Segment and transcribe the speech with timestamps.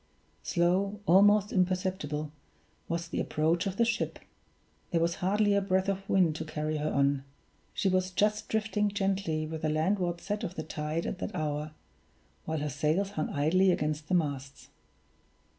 [0.41, 2.31] Slow, almost imperceptible,
[2.89, 4.17] was the approach of the ship
[4.89, 7.23] there was hardly a breath of wind to carry her on
[7.71, 11.73] she was just drifting gently with the landward set of the tide at that hour,
[12.45, 14.69] while her sails hung idly against the masts.